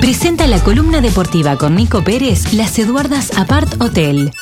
[0.00, 4.32] Presenta la columna deportiva con Nico Pérez, Las Eduardas Apart Hotel.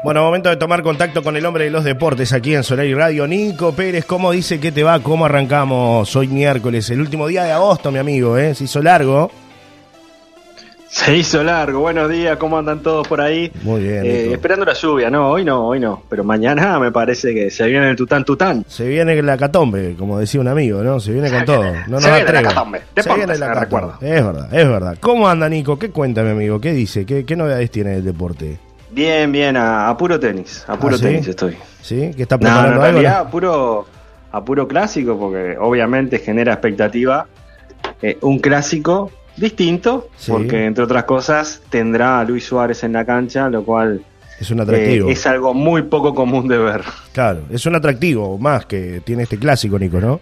[0.04, 2.94] Bueno, momento de tomar contacto con el hombre de los deportes aquí en Solar y
[2.94, 3.26] Radio.
[3.26, 5.00] Nico Pérez, ¿cómo dice que te va?
[5.00, 6.90] ¿Cómo arrancamos hoy miércoles?
[6.90, 8.54] El último día de agosto, mi amigo, ¿eh?
[8.54, 9.32] Se hizo largo.
[10.90, 11.80] Se hizo largo.
[11.80, 13.50] Buenos días, ¿cómo andan todos por ahí?
[13.64, 14.06] Muy bien.
[14.06, 16.04] Eh, esperando la lluvia, no, hoy no, hoy no.
[16.10, 18.66] Pero mañana me parece que se viene el tután tután.
[18.68, 21.00] Se viene la catombe, como decía un amigo, ¿no?
[21.00, 21.64] Se viene con todo.
[21.88, 22.82] No se viene la catombe.
[22.94, 23.94] Se viene la catombe.
[24.02, 24.98] Es verdad, es verdad.
[25.00, 25.80] ¿Cómo anda, Nico?
[25.80, 26.60] ¿Qué cuenta, mi amigo?
[26.60, 27.06] ¿Qué dice?
[27.06, 28.60] ¿Qué, qué novedades tiene el deporte?
[28.94, 31.04] Bien, bien, a, puro tenis, a puro ¿Ah, sí?
[31.06, 31.58] tenis estoy.
[31.82, 32.12] ¿Sí?
[32.16, 33.00] ¿Qué está No, no, preparando en algo?
[33.02, 33.86] realidad a puro,
[34.32, 37.28] a puro clásico, porque obviamente genera expectativa.
[38.02, 40.32] eh, un clásico distinto, Sí.
[40.32, 44.02] porque entre otras cosas tendrá a Luis Suárez en la cancha, lo cual
[44.40, 45.10] Es un atractivo.
[45.10, 46.82] eh, es algo muy poco común de ver.
[47.14, 50.20] Claro, es un atractivo más que tiene este clásico, Nico, ¿no?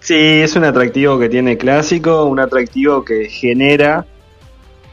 [0.00, 4.04] Sí, es un atractivo que tiene clásico, un atractivo que genera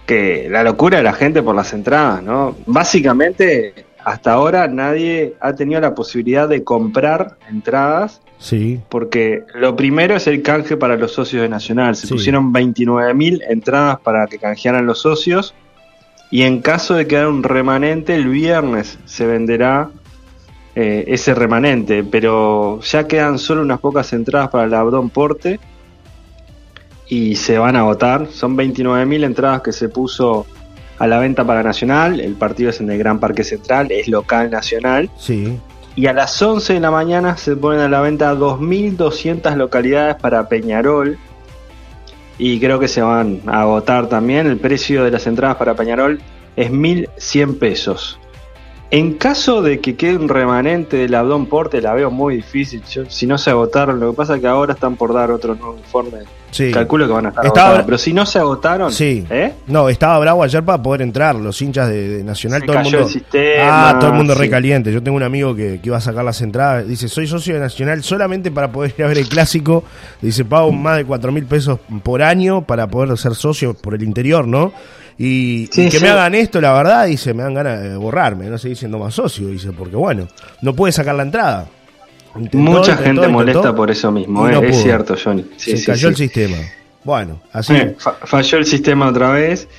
[0.05, 2.55] que la locura de la gente por las entradas, ¿no?
[2.65, 8.79] Básicamente, hasta ahora nadie ha tenido la posibilidad de comprar entradas Sí.
[8.89, 11.95] porque lo primero es el canje para los socios de Nacional.
[11.95, 12.13] Se Sí.
[12.13, 15.55] pusieron 29.000 entradas para que canjearan los socios
[16.29, 19.89] y en caso de quedar un remanente, el viernes se venderá
[20.77, 25.57] eh, ese remanente, pero ya quedan solo unas pocas entradas para el Abdón Porte
[27.07, 28.27] y se van a agotar.
[28.31, 30.45] Son 29.000 entradas que se puso
[30.97, 32.19] a la venta para Nacional.
[32.19, 35.09] El partido es en el Gran Parque Central, es local nacional.
[35.17, 35.57] Sí.
[35.95, 40.47] Y a las 11 de la mañana se ponen a la venta 2.200 localidades para
[40.49, 41.17] Peñarol.
[42.37, 44.47] Y creo que se van a agotar también.
[44.47, 46.19] El precio de las entradas para Peñarol
[46.57, 48.19] es 1.100 pesos.
[48.91, 52.83] En caso de que quede un remanente del Abdón Porte, la veo muy difícil.
[52.83, 55.55] Yo- si no se agotaron, lo que pasa es que ahora están por dar otro
[55.55, 56.19] nuevo informe.
[56.51, 56.71] Sí.
[56.71, 57.85] Calculo que van a estar Estaba- agotados.
[57.87, 59.25] Pero si no se agotaron, Sí.
[59.29, 59.53] ¿eh?
[59.67, 61.35] No, estaba bravo ayer para poder entrar.
[61.35, 62.99] Los hinchas de, de Nacional, Se todo el mundo.
[62.99, 64.39] el sistema, ah, todo el mundo sí.
[64.39, 64.93] recaliente.
[64.93, 66.87] Yo tengo un amigo que, que iba a sacar las entradas.
[66.87, 69.83] Dice, soy socio de Nacional solamente para poder ir a ver el clásico.
[70.21, 74.03] Dice, pago más de cuatro mil pesos por año para poder ser socio por el
[74.03, 74.71] interior, ¿no?
[75.17, 76.03] Y, Sí, y que sí.
[76.03, 79.13] me hagan esto, la verdad, dice, me dan ganas de borrarme, no seguir siendo más
[79.13, 80.27] socio, dice, porque bueno,
[80.61, 81.67] no puede sacar la entrada.
[82.35, 84.51] Intentó, Mucha intentó, gente intentó, molesta por eso mismo, ¿eh?
[84.51, 85.45] no es cierto, Johnny.
[85.55, 86.07] Sí, Se sí, cayó sí.
[86.07, 86.57] el sistema.
[87.05, 87.73] Bueno, así.
[87.75, 89.69] Eh, fa- falló el sistema otra vez.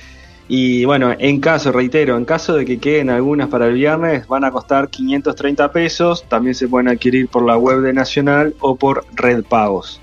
[0.49, 4.43] Y bueno, en caso, reitero, en caso de que queden algunas para el viernes, van
[4.45, 6.23] a costar 530 pesos.
[6.29, 9.99] También se pueden adquirir por la web de Nacional o por Red Pagos.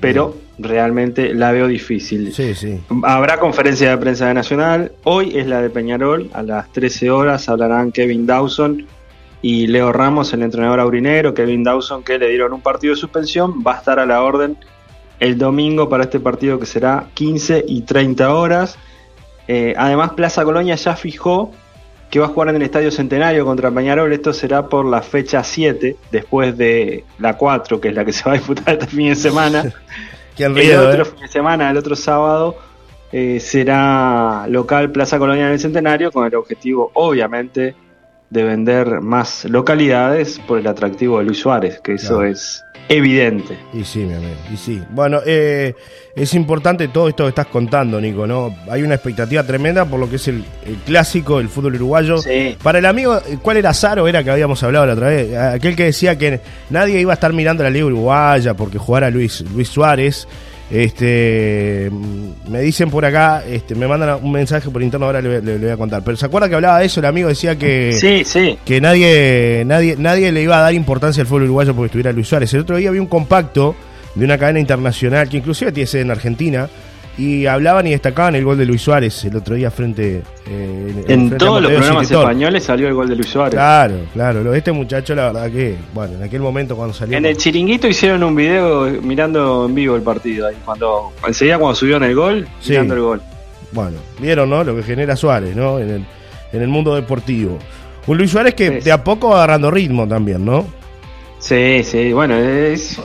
[0.00, 2.32] Pero realmente la veo difícil.
[2.32, 2.80] Sí, sí.
[3.02, 4.92] Habrá conferencia de prensa de Nacional.
[5.04, 6.30] Hoy es la de Peñarol.
[6.32, 8.86] A las 13 horas hablarán Kevin Dawson
[9.42, 11.34] y Leo Ramos, el entrenador aurinero.
[11.34, 14.56] Kevin Dawson, que le dieron un partido de suspensión, va a estar a la orden
[15.20, 18.78] el domingo para este partido que será 15 y 30 horas.
[19.46, 21.52] Eh, además, Plaza Colonia ya fijó
[22.10, 24.12] que va a jugar en el Estadio Centenario contra Peñarol.
[24.12, 28.24] Esto será por la fecha 7, después de la 4, que es la que se
[28.24, 29.72] va a disputar este fin de semana.
[30.36, 32.56] Qué El otro fin de semana, el otro sábado,
[33.12, 37.74] eh, será local Plaza Colonia del Centenario con el objetivo, obviamente,
[38.34, 42.30] de vender más localidades por el atractivo de Luis Suárez, que eso Claro.
[42.32, 43.56] es evidente.
[43.72, 44.82] Y sí, mi amigo, y sí.
[44.90, 45.72] Bueno, eh,
[46.16, 48.54] es importante todo esto que estás contando, Nico, ¿no?
[48.68, 52.18] Hay una expectativa tremenda por lo que es el, el clásico del fútbol uruguayo.
[52.18, 52.56] Sí.
[52.62, 54.08] Para el amigo, ¿cuál era Saro?
[54.08, 55.34] Era que habíamos hablado la otra vez.
[55.36, 56.40] Aquel que decía que
[56.70, 60.26] nadie iba a estar mirando la Liga Uruguaya porque jugara Luis, Luis Suárez.
[60.74, 61.88] Este,
[62.48, 65.64] me dicen por acá, este, me mandan un mensaje por interno, ahora le, le- le
[65.66, 66.02] voy a contar.
[66.04, 67.00] Pero ¿se acuerda que hablaba de eso?
[67.00, 68.58] El amigo decía que Sí, sí.
[68.64, 72.26] que nadie, nadie, nadie le iba a dar importancia al fútbol uruguayo porque estuviera Luis
[72.28, 72.52] Suárez.
[72.54, 73.74] El otro día vi un compacto
[74.14, 76.68] de una cadena internacional que inclusive tiene sede en Argentina
[77.16, 81.28] y hablaban y destacaban el gol de Luis Suárez el otro día frente eh, En
[81.28, 83.54] frente a todos los programas españoles salió el gol de Luis Suárez.
[83.54, 84.54] Claro, claro.
[84.54, 87.16] Este muchacho, la verdad que, bueno, en aquel momento cuando salió.
[87.16, 91.74] En el chiringuito hicieron un video mirando en vivo el partido ahí, cuando enseguida cuando
[91.76, 92.70] subieron el gol, Sí.
[92.70, 93.22] mirando el gol.
[93.72, 94.62] Bueno, vieron, ¿no?
[94.64, 95.78] Lo que genera Suárez, ¿no?
[95.78, 96.04] En el,
[96.52, 97.58] en el mundo deportivo.
[98.06, 98.84] Un Luis Suárez que Sí.
[98.84, 100.66] de a poco va agarrando ritmo también, ¿no?
[101.38, 102.98] Sí, sí, bueno, es,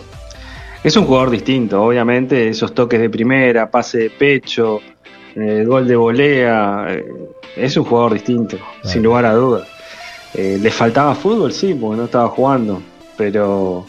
[0.84, 4.80] es un jugador distinto, obviamente, esos toques de primera, pase de pecho,
[5.36, 7.06] eh, gol de volea, eh,
[7.56, 9.68] es un jugador distinto, sin lugar a dudas.
[10.34, 11.52] Eh, ¿Le faltaba fútbol?
[11.52, 12.82] Sí, porque no estaba jugando,
[13.18, 13.86] pero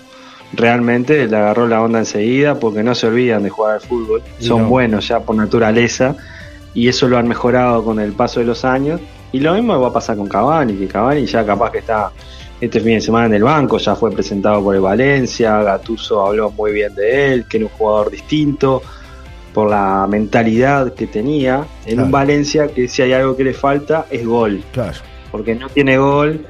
[0.53, 4.69] realmente le agarró la onda enseguida porque no se olvidan de jugar al fútbol, son
[4.69, 6.17] buenos ya por naturaleza
[6.75, 9.01] y eso lo han mejorado con el paso de los años.
[9.33, 12.11] Y lo mismo va a pasar con Cavani, que Cavani ya capaz que está
[12.61, 16.51] este fin de semana en el banco, ya fue presentado por el Valencia, Gatuso habló
[16.51, 18.83] muy bien de él, que era un jugador distinto
[19.53, 24.07] por la mentalidad que tenía en un Valencia que si hay algo que le falta
[24.11, 24.62] es gol.
[24.73, 24.99] Claro.
[25.31, 26.47] Porque no tiene gol.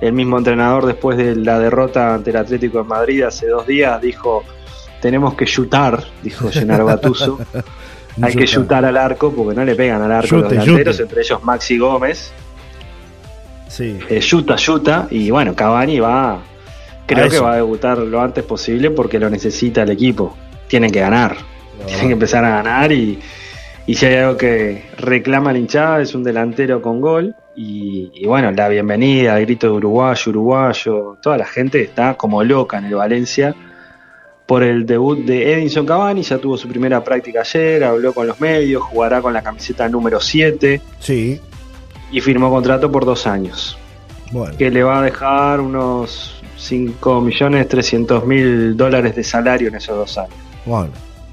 [0.00, 4.00] El mismo entrenador después de la derrota ante el Atlético de Madrid hace dos días
[4.00, 4.44] dijo
[5.00, 7.38] tenemos que chutar, dijo Gennaro Gattuso.
[8.22, 11.42] hay que chutar al arco porque no le pegan al arco los delanteros, entre ellos
[11.42, 12.32] Maxi Gómez.
[13.68, 13.98] Sí.
[14.08, 16.40] Eh, yuta, yuta, y bueno, Cavani va,
[17.06, 20.36] creo que va a debutar lo antes posible porque lo necesita el equipo.
[20.66, 21.36] Tienen que ganar,
[21.86, 23.18] tienen que empezar a ganar y,
[23.86, 27.34] si hay algo que reclama la hinchada es un delantero con gol.
[27.56, 32.78] Y, bueno, la bienvenida, el grito de uruguayo, uruguayo, toda la gente está como loca
[32.78, 33.54] en el Valencia
[34.46, 38.40] por el debut de Edinson Cavani, ya tuvo su primera práctica ayer, habló con los
[38.40, 40.80] medios, jugará con la camiseta número 7.
[41.00, 41.38] Sí.
[42.10, 43.78] Y firmó contrato por dos años.
[44.30, 44.56] Bueno.
[44.56, 49.96] Que le va a dejar unos 5 millones 300 mil dólares de salario en esos
[49.96, 50.34] dos años.
[50.66, 50.90] Bueno,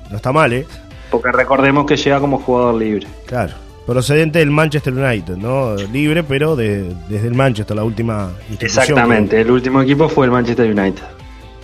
[0.10, 0.66] no está mal, ¿eh?
[1.10, 3.08] Porque recordemos que llega como jugador libre.
[3.26, 3.54] Claro.
[3.86, 5.76] Procedente del Manchester United, ¿no?
[5.76, 8.82] Libre, pero de, desde el Manchester, la última institución.
[8.82, 11.04] Exactamente, el último equipo fue el Manchester United.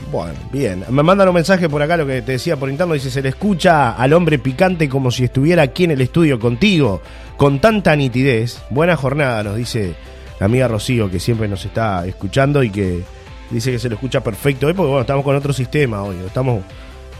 [0.09, 0.83] Bueno, bien.
[0.89, 2.93] Me mandan un mensaje por acá, lo que te decía por interno.
[2.93, 7.01] Dice: Se le escucha al hombre picante como si estuviera aquí en el estudio contigo,
[7.37, 8.61] con tanta nitidez.
[8.69, 9.95] Buena jornada, nos dice
[10.39, 13.03] la amiga Rocío, que siempre nos está escuchando y que
[13.49, 16.15] dice que se lo escucha perfecto hoy, porque bueno, estamos con otro sistema hoy.
[16.25, 16.63] Estamos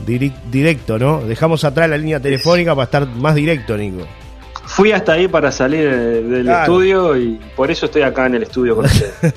[0.06, 1.22] directo, ¿no?
[1.22, 4.08] Dejamos atrás la línea telefónica para estar más directo, Nico.
[4.66, 8.76] Fui hasta ahí para salir del estudio y por eso estoy acá en el estudio
[8.76, 9.34] con ustedes.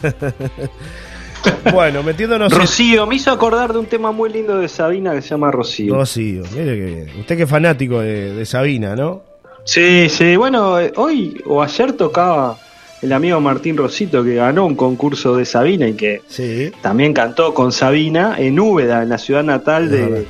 [1.73, 2.53] Bueno, metiéndonos.
[2.53, 5.95] Rocío, me hizo acordar de un tema muy lindo de Sabina que se llama Rocío.
[5.95, 9.23] Rocío, mire que Usted que es fanático de, Sabina, ¿no?
[9.65, 10.37] Sí, sí.
[10.37, 12.59] Bueno, eh, hoy o ayer tocaba
[13.01, 16.23] el amigo Martín Rosito que ganó un concurso de Sabina y que
[16.83, 20.27] también cantó con Sabina en Úbeda, en la ciudad natal de,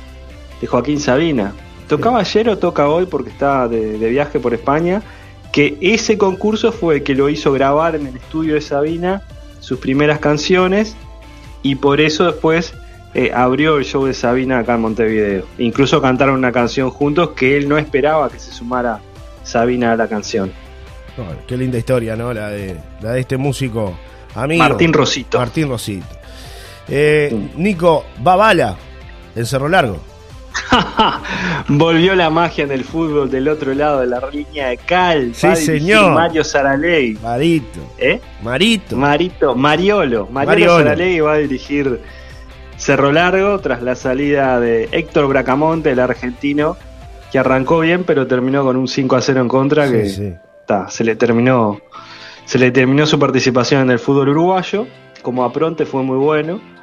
[0.67, 1.53] Joaquín Sabina.
[1.87, 5.03] Tocaba ayer o toca hoy porque está de, de, viaje por España.
[5.51, 9.21] Que ese concurso fue el que lo hizo grabar en el estudio de Sabina
[9.59, 10.95] sus primeras canciones
[11.65, 12.75] y por eso después
[13.15, 15.47] eh, abrió el show de Sabina acá en Montevideo.
[15.57, 18.99] Incluso cantaron una canción juntos que él no esperaba que se sumara
[19.41, 20.51] Sabina a la canción.
[21.47, 22.31] qué linda historia, ¿no?
[22.35, 23.97] La de, la de este músico
[24.35, 24.63] amigo.
[24.63, 25.39] Martín Rosito.
[25.39, 26.05] Martín Rosito.
[26.87, 28.77] Eh, Nico, va bala
[29.35, 29.97] en Cerro Largo.
[31.67, 35.33] Volvió la magia en el fútbol del otro lado de la línea de cal.
[35.33, 36.13] Sí, señor.
[36.13, 37.17] Mario Saraley.
[37.21, 37.79] Marito.
[37.97, 38.19] ¿Eh?
[38.41, 38.95] Marito.
[38.95, 39.55] Marito.
[39.55, 40.27] Mariolo.
[40.31, 41.25] Mariolo, Mariolo.
[41.25, 42.01] va a dirigir
[42.77, 46.77] Cerro Largo tras la salida de Héctor Bracamonte, el argentino,
[47.31, 49.89] que arrancó bien, pero terminó con un 5 a 0 en contra.
[49.89, 50.37] que
[50.89, 51.79] se le terminó.
[52.45, 54.87] Se le terminó su participación en el fútbol uruguayo.
[55.21, 56.74] Como apronte fue muy bueno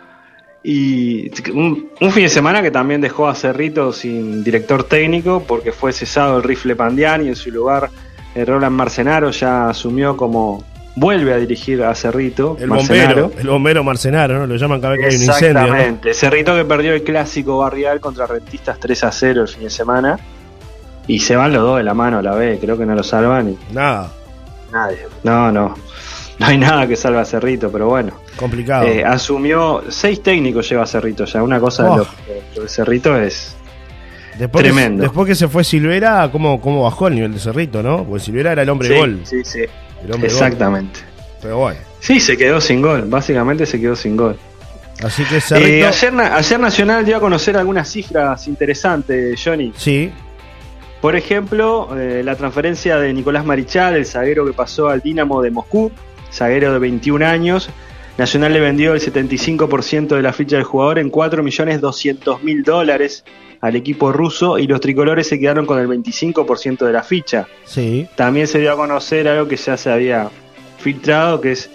[0.64, 5.93] y un, fin de semana que también dejó a Cerrito sin director técnico porque fue
[5.93, 7.91] cesado el rifle Pandiani y en su lugar
[8.35, 10.64] el Roland Marcenaro ya asumió como
[10.94, 12.56] vuelve a dirigir a Cerrito.
[12.61, 14.47] El bombero, el bombero Marcenaro, ¿no?
[14.47, 15.62] Lo llaman cada vez que hay un incendio.
[15.62, 16.14] Exactamente.
[16.14, 20.19] Cerrito que perdió el clásico barrial contra Rentistas 3 a 0 el fin de semana.
[21.09, 23.02] Y se van los dos de la mano a la vez, creo que no lo
[23.02, 23.57] salvan.
[23.73, 24.12] Nada.
[24.71, 24.99] Nadie.
[25.25, 25.75] No, no
[26.39, 28.12] no hay nada que salva a Cerrito, pero bueno.
[28.37, 28.87] Complicado.
[28.87, 32.07] Eh, asumió, seis técnicos lleva Cerrito ya, una cosa de oh.
[32.57, 33.57] lo, de Cerrito es
[34.51, 35.03] tremendo.
[35.03, 38.05] después que se fue Silvera, ¿cómo, ¿cómo bajó el nivel de Cerrito, no?
[38.05, 39.21] Porque Silvera era el hombre gol.
[39.25, 39.61] Sí, sí,
[40.23, 41.01] exactamente.
[41.41, 41.81] Pero bueno.
[42.01, 44.37] Sí, se quedó sin gol, básicamente se quedó sin gol.
[45.03, 45.69] Así que Cerrito...
[45.69, 49.73] Eh, ayer, Nacional dio a conocer algunas cifras interesantes, Johnny.
[49.77, 50.11] Sí.
[51.01, 55.51] Por ejemplo, eh, la transferencia de Nicolás Marichal, el zaguero que pasó al Dinamo de
[55.51, 55.91] Moscú,
[56.33, 57.71] zaguero de 21 años.
[58.19, 63.25] Nacional le vendió el 75% de la ficha del jugador en 4.200.000 dólares
[63.61, 67.47] al equipo ruso y los tricolores se quedaron con el 25% de la ficha.
[67.65, 68.07] Sí.
[68.17, 70.31] También se dio a conocer algo que ya se había
[70.79, 71.71] filtrado, que es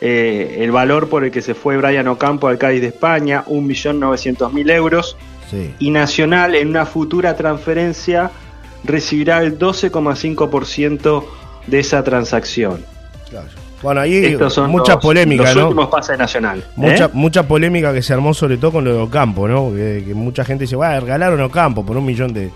[0.00, 4.70] eh, el valor por el que se fue Brian Ocampo al Cádiz de España, 1.900.000
[4.70, 5.16] euros.
[5.50, 5.74] Sí.
[5.78, 8.30] Y Nacional en una futura transferencia
[8.84, 11.24] recibirá el 12,5%
[11.66, 12.84] de esa transacción.
[13.28, 13.48] Claro.
[13.82, 14.36] Bueno, ahí
[14.68, 15.68] mucha polémica, ¿no?
[15.68, 16.62] últimos pases nacional.
[16.76, 17.10] Mucha, ¿eh?
[17.14, 19.72] mucha polémica que se armó sobre todo con lo de Ocampo, ¿no?
[19.72, 22.50] Que, mucha gente dice, va, regalaron Ocampo por un millón de,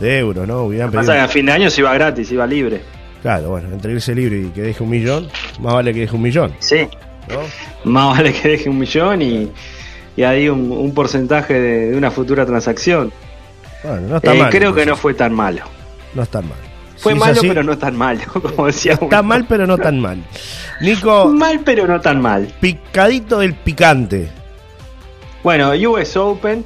[0.00, 0.64] euros, ¿no?
[0.64, 2.80] Hubieran pasa que a fin de año se iba gratis, iba libre.
[3.22, 5.28] Claro, bueno, entre irse libre y que deje un millón,
[5.60, 6.54] más vale que deje un millón.
[6.58, 6.88] Sí,
[7.84, 9.50] Más vale que deje un millón y,
[10.16, 13.12] y ahí un, porcentaje de, una futura transacción.
[13.82, 15.62] Bueno, no está eh, mal, creo que no fue tan malo.
[16.14, 16.58] No es tan mal.
[17.04, 20.24] Fue malo, pero no tan malo, como decía Está mal, pero no tan mal.
[20.80, 21.26] Nico.
[21.26, 22.50] Mal, pero no tan mal.
[22.60, 24.30] Picadito del picante.
[25.42, 26.64] Bueno, US Open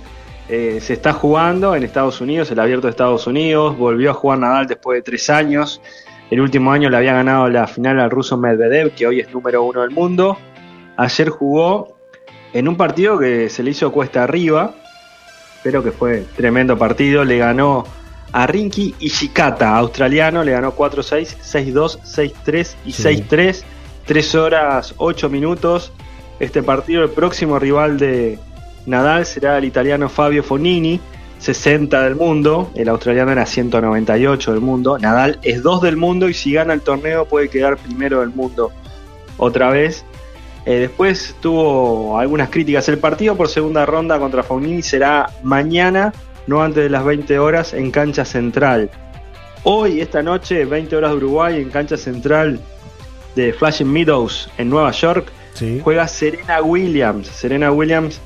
[0.48, 3.76] eh, se está jugando en Estados Unidos, el abierto de Estados Unidos.
[3.76, 5.82] Volvió a jugar Nadal después de tres años.
[6.30, 9.64] El último año le había ganado la final al ruso Medvedev, que hoy es número
[9.64, 10.38] uno del mundo.
[10.96, 11.98] Ayer jugó
[12.52, 14.72] en un partido que se le hizo cuesta arriba,
[15.64, 17.24] pero que fue tremendo partido.
[17.24, 17.84] Le ganó
[18.32, 21.98] a Rinky Ishikata, australiano, le ganó 4-6, 6-2,
[22.44, 23.64] 6-3 y 6-3.
[24.08, 25.92] 3 horas 8 minutos.
[26.40, 28.38] Este partido, el próximo rival de
[28.86, 30.98] Nadal será el italiano Fabio Fonini,
[31.38, 32.70] 60 del mundo.
[32.74, 34.98] El australiano era 198 del mundo.
[34.98, 38.72] Nadal es 2 del mundo y si gana el torneo puede quedar primero del mundo
[39.36, 40.06] otra vez.
[40.64, 42.88] Eh, después tuvo algunas críticas.
[42.88, 46.14] El partido por segunda ronda contra Fonini será mañana
[46.48, 48.90] no antes de las 20 horas en cancha central.
[49.64, 52.58] Hoy, esta noche, 20 horas de Uruguay, en cancha central
[53.36, 55.30] de Flashing Meadows en Nueva York,
[55.82, 57.26] juega Serena Williams.
[57.26, 58.20] Serena Williams,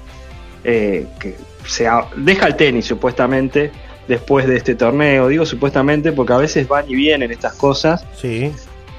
[0.62, 1.34] eh, que
[1.66, 3.72] se deja el tenis supuestamente
[4.06, 5.26] después de este torneo.
[5.26, 8.06] Digo supuestamente porque a veces van y vienen estas cosas.
[8.16, 8.52] Sí.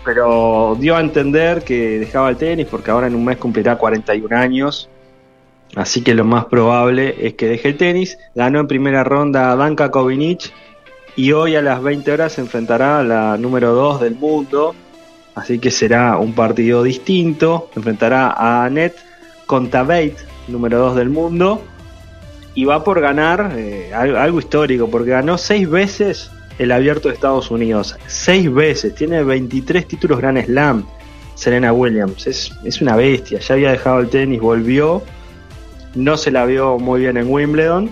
[0.04, 4.36] Pero dio a entender que dejaba el tenis porque ahora en un mes cumplirá 41
[4.36, 4.90] años
[5.76, 8.18] Así que lo más probable es que deje el tenis.
[8.36, 10.52] Ganó en primera ronda a Danka Kovinic
[11.16, 14.76] y hoy a las 20 horas se enfrentará a la número 2 del mundo.
[15.36, 17.70] Así que será un partido distinto.
[17.76, 18.98] Enfrentará a Annette
[19.48, 20.16] Contaveit,
[20.48, 21.62] número 2 del mundo.
[22.54, 27.50] Y va por ganar eh, algo histórico, porque ganó 6 veces el abierto de Estados
[27.50, 27.98] Unidos.
[28.06, 28.94] 6 veces.
[28.94, 30.86] Tiene 23 títulos Grand Slam.
[31.34, 32.28] Serena Williams.
[32.28, 33.40] Es, es una bestia.
[33.40, 35.02] Ya había dejado el tenis, volvió
[35.96, 37.90] no se la vio muy bien en Wimbledon,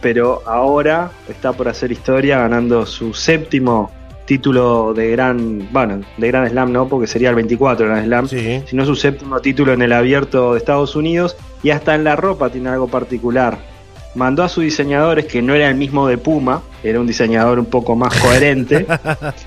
[0.00, 3.90] pero ahora está por hacer historia ganando su séptimo
[4.24, 8.86] título de gran, bueno, de Gran Slam no, porque sería el 24 Gran Slam, sino
[8.86, 12.70] su séptimo título en el abierto de Estados Unidos y hasta en la ropa tiene
[12.70, 13.58] algo particular.
[14.14, 17.66] Mandó a sus diseñadores, que no era el mismo de Puma, era un diseñador un
[17.66, 18.86] poco más coherente,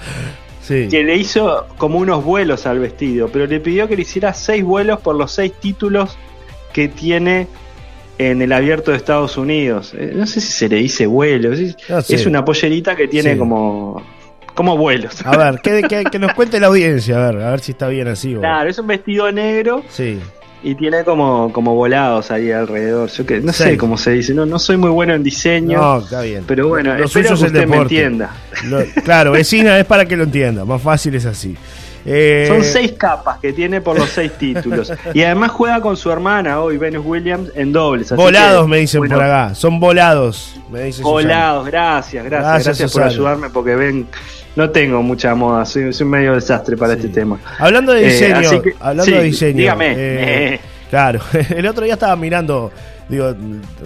[0.67, 4.63] que le hizo como unos vuelos al vestido, pero le pidió que le hiciera seis
[4.63, 6.17] vuelos por los seis títulos
[6.73, 7.47] que tiene
[8.17, 9.93] en el abierto de Estados Unidos.
[9.97, 11.53] Eh, no sé si se le dice vuelo.
[11.53, 14.03] Es una pollerita que tiene como
[14.57, 15.23] como vuelos.
[15.23, 15.61] A ver,
[16.11, 18.33] que, nos cuente la audiencia, a ver, a ver si está bien así.
[18.33, 19.83] Claro, es un vestido negro.
[19.87, 20.19] Sí.
[20.63, 23.07] Y tiene como, como volados ahí alrededor.
[23.07, 25.79] Yo que no sé cómo se dice, no, no soy muy bueno en diseño.
[25.79, 26.43] No, está bien.
[26.47, 28.35] Pero bueno, espero que usted me entienda.
[29.03, 31.55] claro, vecina es para que lo entienda, más fácil es así.
[32.09, 34.93] Eh, Son seis capas que tiene por los seis títulos.
[35.13, 38.11] Y además juega con su hermana hoy, Venus Williams, en dobles.
[38.11, 39.53] volados, me dicen por acá.
[39.53, 44.07] Son volados, me dicen Volados, gracias, gracias, gracias, por ayudarme porque ven,
[44.55, 47.39] no tengo mucha moda, soy, soy medio desastre para este tema.
[47.59, 49.57] Hablando de eh, diseño, hablando de diseño.
[49.57, 49.93] Dígame.
[49.97, 50.59] Eh,
[50.89, 52.71] claro, el otro día estaba mirando
[53.09, 53.33] digo,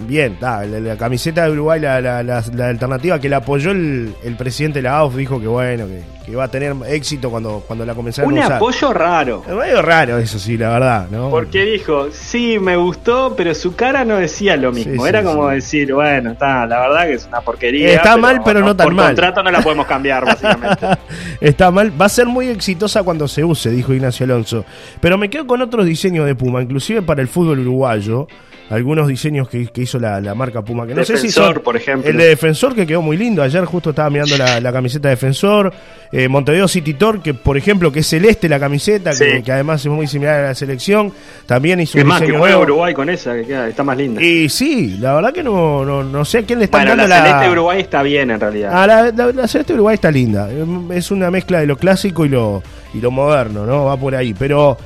[0.06, 5.16] bien, la, camiseta de Uruguay, la, alternativa que la apoyó el, presidente de la AUF,
[5.16, 5.86] dijo que bueno,
[6.24, 8.50] que, va a tener éxito cuando, cuando la comenzaron a usar.
[8.50, 9.44] Un apoyo raro.
[9.46, 11.30] Medio raro eso sí, la verdad, ¿no?
[11.30, 15.06] Porque dijo, sí, me gustó, pero su cara no decía lo mismo.
[15.06, 17.94] Era como decir, bueno, está, la verdad que es una porquería.
[17.94, 19.06] Está mal, pero no, tan por mal.
[19.08, 20.86] contrato no la podemos cambiar, básicamente.
[21.40, 24.64] está mal, va a ser muy exitosa cuando se use, dijo Ignacio Alonso.
[25.00, 28.26] Pero me quedo con otros diseños de Puma, inclusive para el fútbol uruguayo
[28.72, 30.86] algunos diseños que, hizo la, marca Puma.
[30.86, 32.08] Que no sé si son, por ejemplo.
[32.08, 33.42] El de Defensor, que quedó muy lindo.
[33.42, 35.72] Ayer justo estaba mirando la, camiseta de Defensor.
[36.10, 39.92] Eh, Montevideo City Tour, que por ejemplo, que es celeste la camiseta, que, además es
[39.92, 41.12] muy similar a la selección.
[41.44, 44.22] También hizo un más, que juega Uruguay con esa, que está más linda.
[44.22, 47.22] Y sí, la verdad que no, no, sé a quién le está dando la...
[47.22, 48.70] celeste de Uruguay está bien en realidad.
[48.72, 50.48] Ah, la, celeste de Uruguay está linda.
[50.94, 52.62] Es una mezcla de lo clásico y lo,
[52.94, 53.84] y lo moderno, ¿no?
[53.84, 54.32] Va por ahí.
[54.32, 54.78] Pero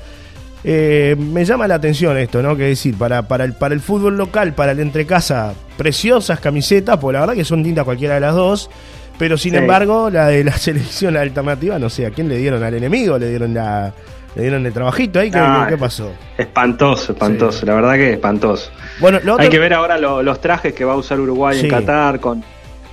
[0.65, 2.57] eh, me llama la atención esto, ¿no?
[2.57, 7.15] Que decir, para, para, el, para el fútbol local, para el entrecasa, preciosas camisetas, pues
[7.15, 8.71] la verdad que son lindas cualquiera de las dos.
[9.19, 12.63] Pero sin embargo, la de la selección alternativa, no sé, ¿a quién le dieron?
[12.63, 13.19] ¿Al enemigo?
[13.19, 13.93] ¿Le dieron la,
[14.35, 15.31] le dieron el trabajito ahí?
[15.31, 16.13] ¿Qué, pasó?
[16.37, 18.71] Espantoso, espantoso, la verdad que espantoso.
[19.01, 22.45] Bueno, Hay que ver ahora los trajes que va a usar Uruguay en Qatar con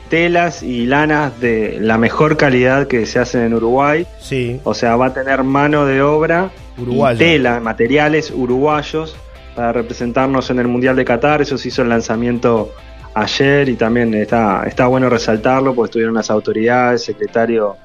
[0.10, 4.06] telas y lanas de la mejor calidad que se hacen en Uruguay.
[4.20, 4.60] Sí.
[4.64, 9.16] O sea, va a tener mano de obra y tela, materiales uruguayos
[9.56, 11.42] para representarnos en el Mundial de Qatar.
[11.42, 12.72] Eso se hizo el lanzamiento
[13.16, 17.76] ayer y también está, está bueno resaltarlo porque estuvieron las autoridades, secretario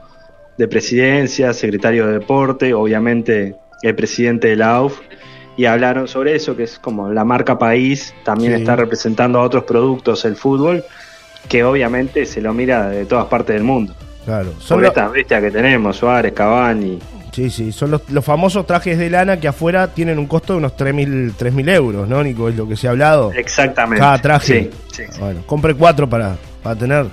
[0.56, 4.98] de presidencia, secretario de deporte, obviamente el presidente de la AUF
[5.56, 8.60] y hablaron sobre eso, que es como la marca país también Sí.
[8.62, 10.84] está representando a otros productos el fútbol,
[11.49, 13.95] que obviamente se lo mira de todas partes del mundo.
[14.25, 14.52] Claro.
[14.59, 16.99] Son Por estas bestias que tenemos, Suárez, Cavani.
[17.33, 20.59] sí, sí, son los, los famosos trajes de lana que afuera tienen un costo de
[20.59, 22.49] unos 3.000 3.000 euros, ¿no, Nico?
[22.49, 23.33] Es lo que se ha hablado.
[23.33, 24.00] Exactamente.
[24.00, 24.71] Cada traje.
[24.92, 25.18] Sí, sí.
[25.21, 27.07] Bueno, compre cuatro para, para tener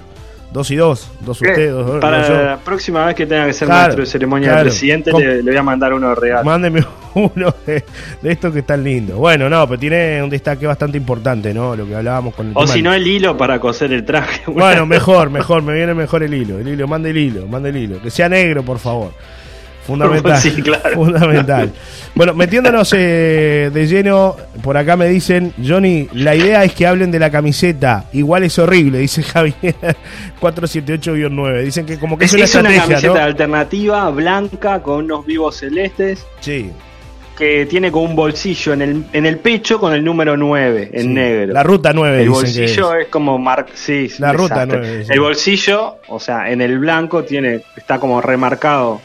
[0.52, 1.10] dos y dos.
[1.22, 4.48] Dos usted, dos, Para la próxima vez que tenga que ser Claro, maestro de ceremonia
[4.50, 4.64] claro.
[4.64, 6.44] del presidente, Com- le, le voy a mandar uno de regalo.
[6.44, 6.84] Mándeme
[7.16, 7.84] uno de,
[8.22, 9.18] de estos que están lindos.
[9.18, 11.76] Bueno, no, pero tiene un destaque bastante importante, ¿no?
[11.76, 14.42] Lo que hablábamos con el O si no, el hilo para coser el traje.
[14.52, 16.60] Bueno, mejor, mejor, me viene mejor el hilo.
[16.60, 18.02] El hilo, mande el hilo, mande el hilo.
[18.02, 19.12] Que sea negro, por favor.
[19.86, 20.40] Fundamental.
[20.42, 20.90] Sí, claro.
[20.96, 21.72] Fundamental.
[22.16, 27.12] Bueno, metiéndonos eh, de lleno, por acá me dicen, Johnny, la idea es que hablen
[27.12, 28.06] de la camiseta.
[28.14, 29.76] Igual es horrible, dice Javier
[30.42, 31.64] 478-9.
[31.64, 33.16] Dicen que como que es, Es, una camiseta ¿no?
[33.16, 36.72] alternativa, blanca, con unos vivos celestes, Sí.
[37.38, 41.02] Que tiene como un bolsillo en el, en el pecho con el número 9 en
[41.02, 41.08] sí.
[41.10, 41.54] negro.
[41.54, 43.06] La ruta 9, el bolsillo es.
[43.06, 43.08] es.
[43.12, 44.78] como mar sí, La ruta exacto.
[44.78, 45.12] 9, sí.
[45.14, 49.02] El bolsillo, o sea, en el blanco tiene está como remarcado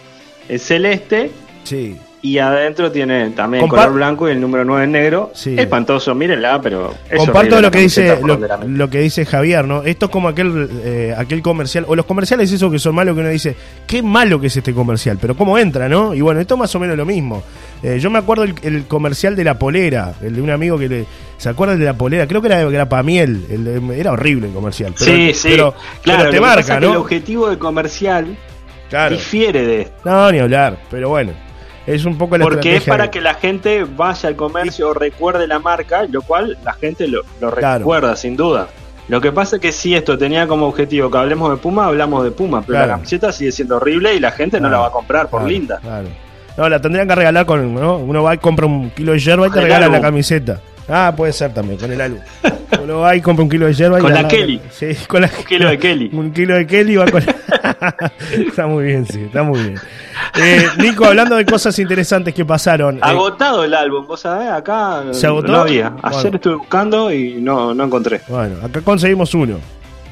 [0.48, 1.30] el celeste
[1.64, 1.96] Sí.
[2.22, 5.30] y adentro tiene también Compa- color blanco y el número 9 en negro.
[5.34, 5.54] Sí.
[5.58, 8.18] Espantoso, mírenla, pero es Comparto lo que dice
[8.66, 9.82] lo que dice Javier, ¿no?
[9.82, 13.20] Esto es como aquel eh, aquel comercial o los comerciales esos que son malos que
[13.20, 13.54] uno dice,
[13.86, 16.14] qué malo que es este comercial, pero cómo entra, ¿no?
[16.14, 17.42] Y bueno, esto es más o menos lo mismo.
[17.82, 20.88] Eh, yo me acuerdo el, el comercial de la polera, el de un amigo que
[20.88, 21.06] le
[21.38, 22.26] ¿se acuerdan de la polera?
[22.26, 25.32] Creo que era, que era para miel, el de- era horrible el comercial, pero, sí,
[25.34, 27.00] sí, pero, claro, pero te marca, que el ¿no?
[27.00, 28.36] objetivo del comercial
[28.90, 29.14] Claro.
[29.16, 29.94] difiere de esto.
[30.04, 31.32] No, ni hablar, pero bueno,
[31.86, 34.94] es un poco la Porque es para de- que la gente vaya al comercio o
[34.94, 37.78] recuerde la marca, lo cual la gente lo, lo Claro.
[37.78, 38.68] recuerda sin duda.
[39.08, 42.22] Lo que pasa es que si esto tenía como objetivo que hablemos de Puma, hablamos
[42.24, 42.86] de Puma, pero Claro.
[42.88, 45.78] la camiseta sigue siendo horrible y la gente no la va a comprar por linda.
[45.80, 46.08] claro.
[46.60, 47.96] No, la tendrían que regalar con, ¿no?
[47.96, 50.60] Uno va y compra un kilo de yerba y te regalan la camiseta.
[50.88, 52.20] Ah, puede ser también, con el álbum.
[52.82, 54.60] Uno va y compra un kilo de yerba y Con la la- Kelly.
[54.70, 56.10] Sí, con la Un kilo de Kelly.
[56.12, 57.22] Un kilo de Kelly va con
[58.46, 59.74] Está muy bien, sí, está muy bien.
[60.36, 62.96] Eh, Nico, hablando de cosas interesantes que pasaron.
[62.98, 65.52] eh, Agotado el álbum, vos sabés, acá ¿Se agotó?
[65.52, 65.94] no había.
[66.02, 66.36] Ayer Bueno.
[66.36, 68.20] estuve buscando y no, no encontré.
[68.28, 69.56] bueno, acá conseguimos uno.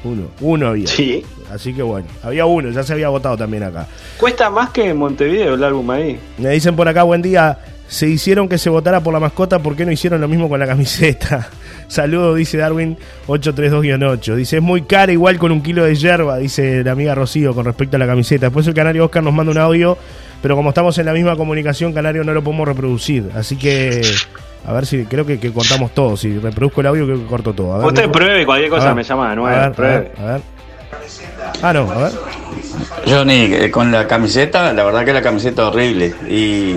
[0.03, 0.87] Uno, uno había.
[0.87, 1.23] Sí.
[1.51, 3.87] Así que bueno, había uno, ya se había agotado también acá.
[4.17, 6.19] Cuesta más que en Montevideo el álbum ahí.
[6.37, 7.57] Me dicen por acá, buen día.
[7.87, 10.59] Se hicieron que se votara por la mascota, ¿por qué no hicieron lo mismo con
[10.59, 11.49] la camiseta?
[11.87, 14.35] Saludos, dice Darwin 832-8.
[14.35, 17.65] Dice, es muy cara igual con un kilo de yerba, dice la amiga Rocío con
[17.65, 18.45] respecto a la camiseta.
[18.45, 19.97] Después el Canario Oscar nos manda un audio,
[20.39, 23.31] pero como estamos en la misma comunicación, Canario no lo podemos reproducir.
[23.33, 24.01] Así que,
[24.65, 26.15] a ver si, creo que, que cortamos todo.
[26.17, 27.73] Si reproduzco el audio, creo que corto todo.
[27.73, 29.55] A ver, Usted pruebe cualquier A cosa, ver, me llama de a nuevo.
[29.55, 29.97] ver, a pruebe.
[29.99, 30.41] ver, a ver.
[31.61, 32.11] Ah, no, a ver.
[33.07, 36.13] Johnny, eh, con la camiseta, la verdad que la camiseta es horrible.
[36.29, 36.75] Y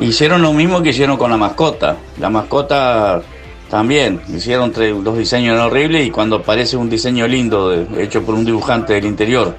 [0.00, 1.96] hicieron lo mismo que hicieron con la mascota.
[2.18, 3.22] La mascota
[3.70, 8.34] también, hicieron tres, dos diseños horribles y cuando aparece un diseño lindo de- hecho por
[8.34, 9.56] un dibujante del interior,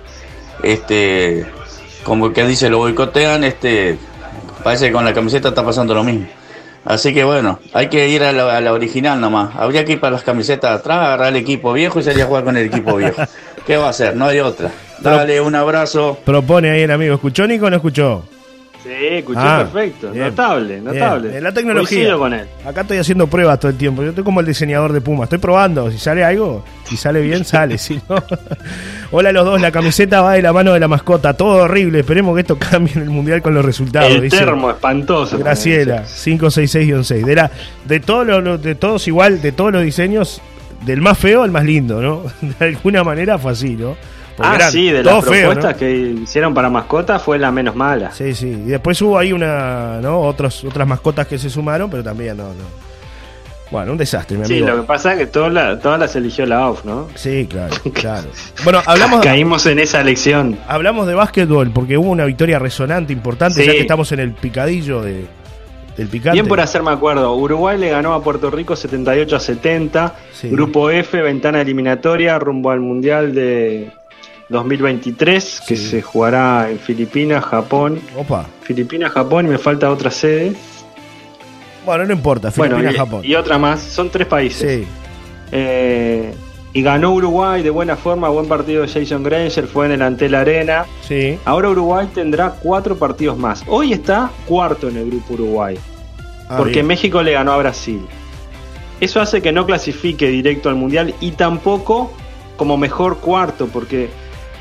[0.64, 1.46] este,
[2.04, 3.98] como que dice, lo boicotean, este,
[4.64, 6.28] parece que con la camiseta está pasando lo mismo.
[6.86, 9.56] Así que bueno, hay que ir a la, a la original nomás.
[9.56, 12.44] Habría que ir para las camisetas atrás, agarrar el equipo viejo y salir a jugar
[12.44, 13.22] con el equipo viejo.
[13.66, 14.16] ¿Qué va a hacer?
[14.16, 14.70] No hay otra.
[15.00, 16.18] Dale un abrazo.
[16.24, 17.16] Propone ahí el amigo.
[17.16, 18.24] ¿Escuchó, Nico o no escuchó?
[18.86, 20.12] Sí, escuché Ah, perfecto.
[20.12, 20.26] bien.
[20.26, 21.30] Notable, notable.
[21.30, 21.98] Bien, La tecnología.
[21.98, 22.46] Coincido con él.
[22.64, 24.04] Acá estoy haciendo pruebas todo el tiempo.
[24.04, 25.24] Yo estoy como el diseñador de Puma.
[25.24, 25.90] Estoy probando.
[25.90, 27.80] Si sale algo, si sale bien, sale.
[27.80, 28.16] Si no.
[29.12, 29.60] Hola a los dos.
[29.60, 31.34] La camiseta va de la mano de la mascota.
[31.34, 32.02] Todo horrible.
[32.02, 34.12] Esperemos que esto cambie en el mundial con los resultados.
[34.12, 35.40] El dice termo espantoso.
[35.40, 37.26] Graciela, 566-6.
[37.26, 37.50] De, la,
[37.86, 40.42] de, todos los- de todos igual, de todos los diseños,
[40.86, 42.22] del más feo al más lindo, ¿no?
[42.60, 43.96] De alguna manera fue así, ¿no?
[44.40, 45.78] Ah, eran sí, de las propuestas ¿no?
[45.78, 45.92] que
[46.24, 48.12] hicieron para mascotas fue la menos mala.
[48.12, 48.48] Sí, sí.
[48.48, 50.20] Y después hubo ahí una, ¿no?
[50.20, 52.86] Otros, otras mascotas que se sumaron, pero también no, no.
[53.72, 54.68] Bueno, un desastre, mi Sí, amigo.
[54.68, 57.08] lo que pasa es que todas las, todas las eligió la OFF, ¿no?
[57.16, 58.28] Sí, claro, claro.
[58.64, 60.58] Bueno, hablamos, Caímos en esa elección.
[60.68, 63.68] hablamos de básquetbol porque hubo una victoria resonante importante, Sí.
[63.68, 65.26] ya que estamos en el picadillo de,
[65.98, 66.34] del picante.
[66.34, 70.14] Bien por hacerme acuerdo, Uruguay le ganó a Puerto Rico 78 a 70.
[70.32, 70.50] Sí.
[70.50, 73.90] Grupo F, ventana eliminatoria rumbo al Mundial de
[74.50, 75.88] 2023, que Sí.
[75.90, 78.00] se jugará en Filipinas, Japón.
[78.16, 78.46] Opa.
[78.62, 80.54] Filipinas, Japón y me falta otra sede.
[81.86, 83.22] Bueno, no importa, Bueno, Filipinas, y, Japón.
[83.26, 84.82] y otra más, son tres países.
[84.82, 84.88] Sí,
[85.52, 86.34] Eh,
[86.74, 90.34] y ganó Uruguay de buena forma, buen partido de Jason Granger, fue en el Antel
[90.36, 90.86] Arena.
[91.08, 91.38] sí.
[91.46, 93.64] Ahora Uruguay tendrá cuatro partidos más.
[93.68, 95.78] Hoy está cuarto en el grupo Uruguay,
[96.50, 96.88] Ah, porque bien.
[96.88, 98.02] México le ganó a Brasil.
[99.00, 102.12] Eso hace que no clasifique directo al Mundial y tampoco
[102.58, 104.10] como mejor cuarto, porque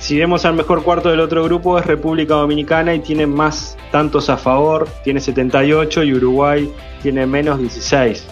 [0.05, 4.29] si vemos al mejor cuarto del otro grupo es República Dominicana y tiene más tantos
[4.29, 8.27] a favor, tiene 78 y Uruguay tiene menos 16.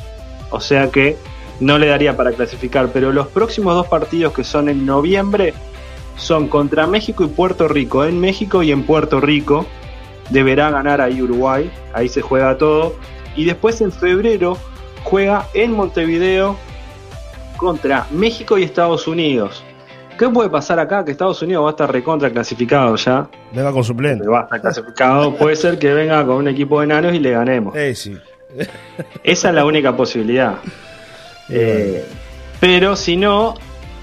[0.51, 1.17] O sea que
[1.61, 5.55] no le daría para clasificar, pero los próximos dos partidos que son en noviembre
[6.19, 8.05] son contra México y Puerto Rico.
[8.05, 9.65] En México y en Puerto Rico
[10.29, 12.97] deberá ganar ahí Uruguay, ahí se juega todo.
[13.35, 14.59] Y después en febrero
[15.05, 16.55] juega en Montevideo
[17.57, 19.65] contra México y Estados Unidos.
[20.23, 21.05] ¿Qué puede pasar acá?
[21.05, 23.29] Que Estados Unidos va a estar recontra clasificado ya.
[23.53, 24.25] Venga con suplente.
[24.29, 25.35] Va a estar clasificado.
[25.35, 27.75] Puede ser que venga con un equipo de enanos y le ganemos.
[27.75, 28.17] Eh, sí.
[29.25, 30.59] Esa es la única posibilidad.
[31.49, 32.05] Eh,
[32.61, 33.55] pero si no,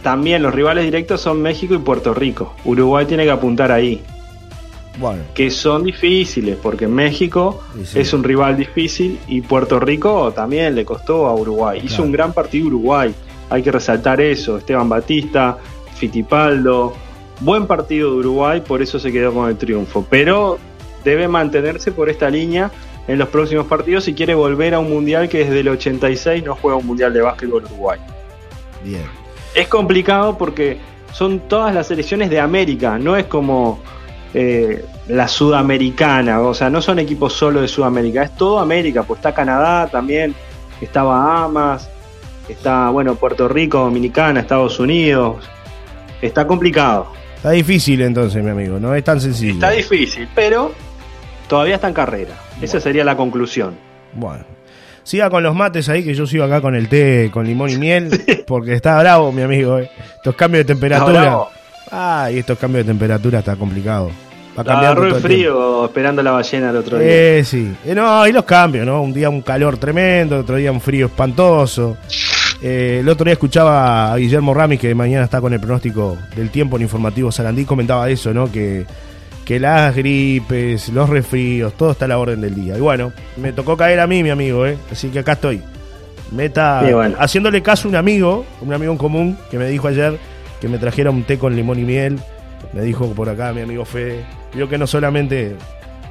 [0.03, 2.53] también los rivales directos son México y Puerto Rico.
[2.65, 4.03] Uruguay tiene que apuntar ahí.
[4.97, 5.23] Bueno.
[5.33, 7.97] Que son difíciles, porque México sí.
[7.97, 11.79] es un rival difícil y Puerto Rico también le costó a Uruguay.
[11.81, 12.03] Hizo Claro.
[12.03, 13.15] un gran partido Uruguay.
[13.51, 14.57] Hay que resaltar eso.
[14.57, 15.57] Esteban Batista,
[15.99, 16.93] Fitipaldo.
[17.41, 20.05] Buen partido de Uruguay, por eso se quedó con el triunfo.
[20.09, 20.57] Pero
[21.03, 22.71] debe mantenerse por esta línea
[23.07, 26.55] en los próximos partidos si quiere volver a un mundial que desde el 86 no
[26.55, 27.99] juega un mundial de básquetbol Uruguay.
[28.83, 29.03] Bien.
[29.55, 30.77] Es complicado porque
[31.11, 33.79] son todas las selecciones de América, no es como
[34.33, 39.17] eh, la sudamericana, o sea, no son equipos solo de Sudamérica, es todo América, pues
[39.17, 40.35] está Canadá también,
[40.79, 41.89] está Bahamas,
[42.47, 45.49] está, bueno, Puerto Rico, Dominicana, Estados Unidos,
[46.21, 48.79] está complicado, Está difícil entonces, mi amigo.
[48.79, 49.53] No es tan sencillo.
[49.53, 50.73] está difícil, pero
[51.47, 53.75] todavía está en carrera, esa sería la conclusión.
[54.13, 54.43] Bueno.
[55.03, 57.77] Siga con los mates ahí, que yo sigo acá con el té con limón y
[57.79, 59.79] miel, porque está bravo, mi amigo.
[59.79, 59.89] eh.
[60.17, 61.21] Estos cambios de temperatura.
[61.21, 61.49] bravo.
[61.91, 64.11] Ah, estos cambios de temperatura está complicado.
[64.57, 67.07] Va Agarró el frío esperando la ballena el otro día.
[67.09, 67.73] Eh, sí.
[67.85, 69.01] Eh, no, y los cambios, ¿no?
[69.01, 71.97] Un día un calor tremendo, otro día un frío espantoso.
[72.61, 76.49] Eh, el otro día escuchaba a Guillermo Ramis, que mañana está con el pronóstico del
[76.49, 78.51] tiempo en Informativo Sarandí, comentaba eso, ¿no?
[78.51, 78.85] Que,
[79.45, 82.77] que las gripes, los resfríos, todo está a la orden del día.
[82.77, 84.77] Y bueno, me tocó caer a mí, mi amigo, ¿eh?
[84.91, 85.61] Así que acá estoy.
[86.31, 87.15] Meta, bueno.
[87.17, 90.19] haciéndole caso a un amigo, un amigo en común, que me dijo ayer
[90.61, 92.19] que me trajera un té con limón y miel.
[92.73, 94.25] Me dijo por acá mi amigo Fede.
[94.53, 95.55] Vio que no solamente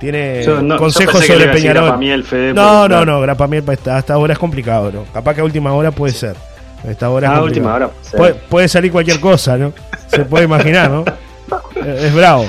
[0.00, 1.84] tiene Yo no- consejos sobre Peñarol.
[1.84, 3.04] Grapamiel, Fede, no, no, claro.
[3.06, 5.04] no, Grapamiel pa- hasta, hasta ahora es complicado, ¿no?
[5.12, 6.37] Capaz que a última hora puede ser.
[6.87, 8.16] A esta hora Ah, última hora puede ser.
[8.18, 9.72] Puede, puede salir cualquier cosa, ¿no?
[10.06, 11.04] Se puede imaginar, ¿no?
[11.76, 12.46] Eh, Es bravo.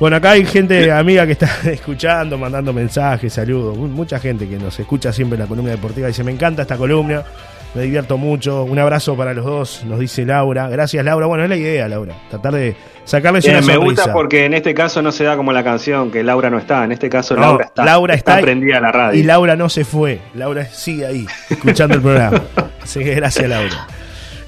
[0.00, 3.76] Bueno, acá hay gente amiga que está escuchando, mandando mensajes, saludos.
[3.76, 6.06] Mu- Mucha gente que nos escucha siempre en la columna deportiva.
[6.08, 7.22] Dice, me encanta esta columna,
[7.76, 8.64] me divierto mucho.
[8.64, 10.68] Un abrazo para los dos, nos dice Laura.
[10.68, 11.26] Gracias, Laura.
[11.26, 12.14] Bueno, es la idea, Laura.
[12.30, 14.02] Tratar de sacarles Bien, una me sonrisa.
[14.02, 16.84] gusta porque en este caso no se da como la canción, que Laura no está.
[16.84, 17.84] En este caso No, Laura está.
[17.84, 19.20] Laura está, prendida a la radio.
[19.20, 20.20] Y Laura no se fue.
[20.34, 22.42] Laura sigue ahí, escuchando el programa.
[22.82, 23.86] Así que gracias, Laura.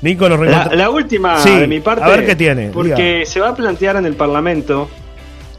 [0.01, 2.05] Nico nos La, la última Sí, de mi parte.
[2.05, 4.88] a ver qué tiene, Porque se va a plantear en el Parlamento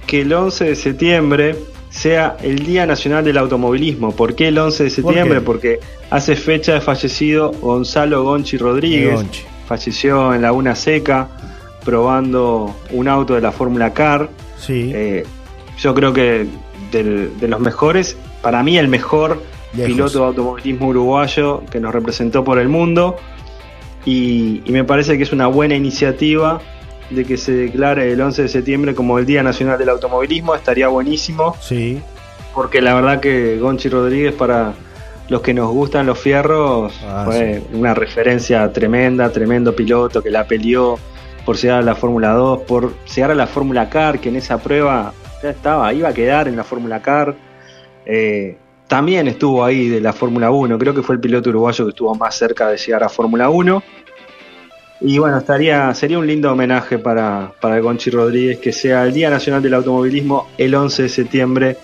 [0.08, 1.56] que el 11 de septiembre
[1.90, 4.12] sea el Día Nacional del Automovilismo.
[4.16, 5.42] ¿Por qué el 11 de septiembre?
[5.42, 9.16] Porque hace fecha de fallecido Gonzalo Gonchi Rodríguez.
[9.16, 9.42] Gonchi.
[9.68, 11.30] Falleció en Laguna Seca
[11.84, 14.30] probando un auto de la Fórmula Car.
[14.58, 14.92] Sí.
[14.94, 15.24] Eh,
[15.80, 16.46] yo creo que
[16.92, 19.42] del- de los mejores, para mí el mejor
[19.74, 19.92] Lejos.
[19.92, 23.16] piloto de automovilismo uruguayo que nos representó por el mundo.
[24.06, 26.62] Y, y me parece que es una buena iniciativa
[27.10, 30.56] de que se declare el 11 de septiembre como el Día Nacional del Automovilismo.
[30.56, 32.02] Estaría buenísimo, Sí.
[32.54, 34.74] porque la verdad que Gonchi Rodríguez, para
[35.28, 40.46] los que nos gustan los fierros, Ah, fue una referencia tremenda, tremendo piloto que la
[40.46, 40.98] peleó
[41.46, 44.58] por llegar a la Fórmula 2, por llegar a la Fórmula Car, que en esa
[44.60, 47.34] prueba ya estaba, iba a quedar en la Fórmula Car.
[48.06, 51.90] Eh, también estuvo ahí de la Fórmula 1, creo que fue el piloto uruguayo que
[51.90, 53.84] estuvo más cerca de llegar a Fórmula 1.
[55.02, 59.14] Y bueno, estaría, sería un lindo homenaje para, para el Gonchi Rodríguez que sea el
[59.14, 61.78] Día Nacional del Automovilismo el 11 de septiembre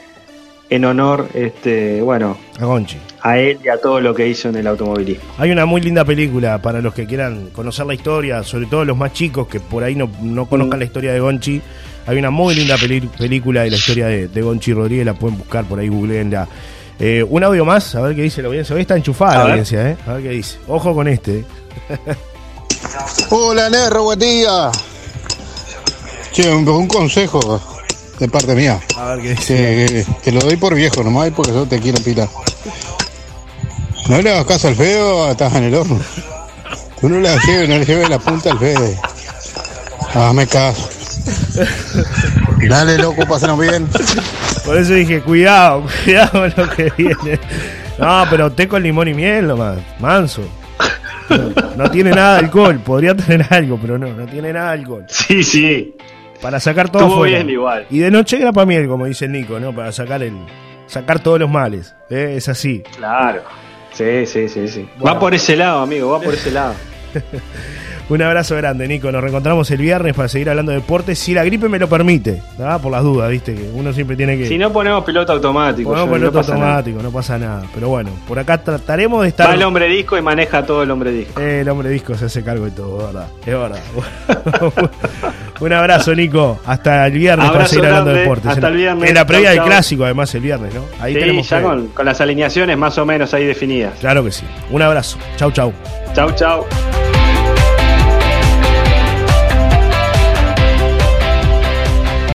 [0.69, 2.97] en honor, este, bueno, A Gonchi.
[3.21, 5.23] a él y a todo lo que hizo en el automovilismo.
[5.37, 8.97] Hay una muy linda película para los que quieran conocer la historia, sobre todo los
[8.97, 10.81] más chicos que por ahí no, no conozcan Mm.
[10.81, 11.61] la historia de Gonchi.
[12.07, 15.37] Hay una muy linda peli- película de la historia de, de Gonchi Rodríguez, la pueden
[15.37, 16.47] buscar por ahí, googleenla.
[16.99, 18.75] Eh, un audio más, a ver qué dice la audiencia.
[18.75, 19.51] Hoy está enchufada A la ver.
[19.51, 19.97] audiencia, ¿eh?
[20.07, 20.57] A ver qué dice.
[20.67, 21.45] Ojo con este.
[23.29, 24.71] Hola, Nerro, buen día.
[26.31, 27.61] Che, un, un consejo
[28.19, 28.79] de parte mía.
[28.97, 30.05] A ver qué dice.
[30.23, 32.27] Que, lo doy por viejo nomás porque yo te quiero pila.
[34.07, 35.99] No le hagas caso al feo, estás en el horno.
[37.01, 38.99] Tú no le lleves, no le lleves la punta al fede.
[40.13, 40.89] Hazme caso.
[42.69, 43.87] Dale, loco, pásanos bien.
[44.63, 47.39] Por eso dije, cuidado, cuidado con lo que viene.
[47.97, 50.41] No, pero té con limón y miel nomás, manso.
[51.77, 55.05] No, tiene nada de alcohol, podría tener algo, pero no, no tiene nada de alcohol.
[55.07, 55.95] Sí, sí.
[56.41, 57.87] Para sacar todo Estuvo bien igual.
[57.89, 59.73] Y de noche grapa miel, como dice Nico, ¿no?
[59.73, 60.35] Para sacar el
[60.87, 61.95] sacar todos los males.
[62.09, 62.33] ¿eh?
[62.37, 62.83] Es así.
[62.97, 63.43] Claro.
[63.91, 64.89] Sí, sí, sí, sí.
[64.97, 65.15] Bueno.
[65.15, 66.73] Va por ese lado, amigo, va por ese lado.
[68.07, 69.11] Un abrazo grande, Nico.
[69.11, 71.17] Nos reencontramos el viernes para seguir hablando de deportes.
[71.17, 72.77] Si la gripe me lo permite, ¿ah?
[72.81, 74.47] por las dudas, viste, que uno siempre tiene que.
[74.47, 76.53] Si no ponemos piloto automático, ponemos no piloto nada.
[76.53, 77.63] automático, no pasa nada.
[77.73, 79.49] Pero bueno, por acá trataremos de estar.
[79.49, 81.41] Va el hombre disco y maneja todo el hombre disco.
[81.41, 83.27] Eh, el hombre disco se hace cargo de todo, verdad.
[83.45, 83.79] Es verdad.
[85.59, 86.59] Un abrazo, Nico.
[86.65, 88.51] Hasta el viernes para seguir hablando de deportes.
[88.51, 89.09] Hasta el viernes.
[89.09, 90.81] En la previa Chau, del clásico, además, el viernes, ¿no?
[90.99, 91.49] Ahí sí, tenemos.
[91.49, 93.93] ya con las alineaciones más o menos ahí definidas.
[93.99, 94.45] Claro que sí.
[94.69, 95.17] Un abrazo.
[95.37, 95.73] Chau, chau.
[96.13, 96.65] Chau, chau.